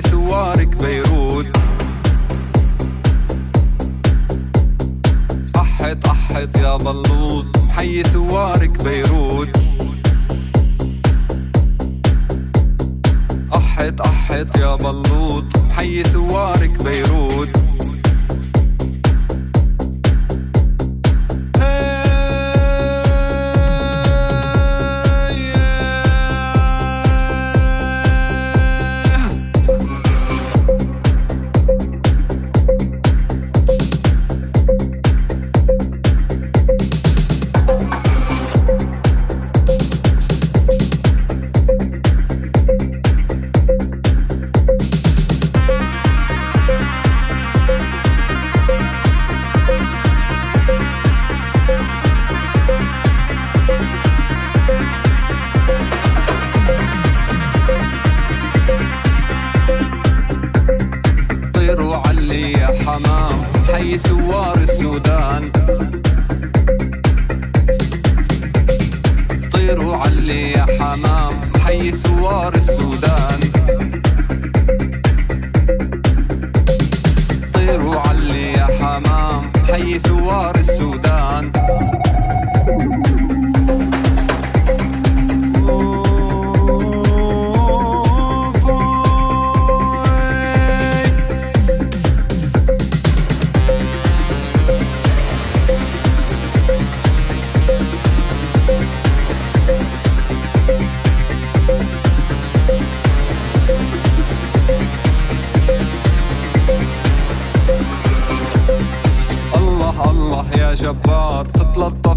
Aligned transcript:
ثوارك 0.00 0.76
بيروت. 0.82 1.46
أحت 5.56 6.06
أحت 6.06 6.58
يا 6.58 6.76
بلوط 6.76 7.56
حي 7.70 8.02
ثوارك 8.02 8.82
بيروت. 8.84 9.48
أحت 13.54 14.00
أحت 14.00 14.58
يا 14.58 14.76
بلوط 14.76 15.44
حي 15.76 16.02
ثوارك 16.02 16.55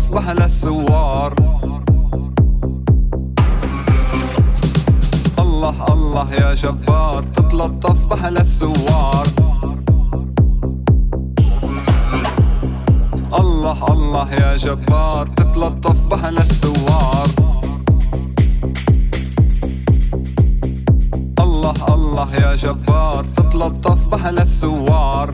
بأهل 0.09 0.41
الثوار. 0.41 1.33
الله 5.39 5.87
الله 5.93 6.33
يا 6.33 6.53
جبار 6.53 7.23
تتلطف 7.23 8.05
بأهل 8.05 8.37
الثوار. 8.37 9.27
الله 13.39 13.79
الله 13.93 14.33
يا 14.33 14.57
جبار 14.57 15.27
تتلطف 15.27 16.05
بأهل 16.07 16.37
الثوار. 16.37 17.27
الله 21.39 21.79
الله 21.93 22.35
يا 22.35 22.55
جبار 22.55 23.23
تتلطف 23.37 24.07
بأهل 24.07 24.39
الثوار. 24.39 25.33